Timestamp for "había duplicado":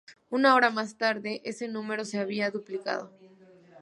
2.19-3.11